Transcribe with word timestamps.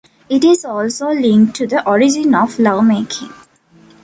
It 0.29 0.43
is 0.43 0.65
also 0.65 1.09
linked 1.11 1.55
to 1.57 1.67
the 1.67 1.85
origin 1.87 2.33
of 2.33 2.57
love 2.57 2.83
making. 2.83 3.29